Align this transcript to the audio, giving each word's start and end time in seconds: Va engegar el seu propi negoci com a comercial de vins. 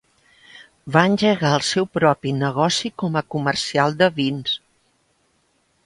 Va 0.95 1.03
engegar 1.09 1.51
el 1.57 1.65
seu 1.67 1.87
propi 1.99 2.33
negoci 2.39 2.91
com 3.05 3.21
a 3.23 3.27
comercial 3.37 3.97
de 4.03 4.09
vins. 4.21 4.61